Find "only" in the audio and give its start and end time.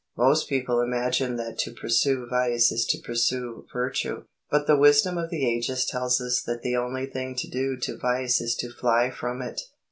6.75-7.05